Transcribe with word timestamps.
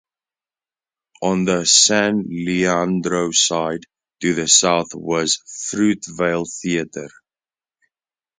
On 1.21 1.45
the 1.45 1.63
San 1.63 2.23
Leandro 2.27 3.29
side, 3.31 3.81
to 4.21 4.33
the 4.33 4.47
south, 4.47 4.95
was 4.95 5.37
the 5.37 5.73
Fruitvale 5.77 6.47
Theater. 6.59 7.07